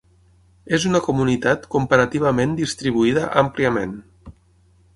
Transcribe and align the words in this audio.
És 0.77 0.87
una 0.91 1.01
comunitat 1.07 1.67
comparativament 1.75 2.55
distribuïda 2.61 3.29
àmpliament. 3.43 3.95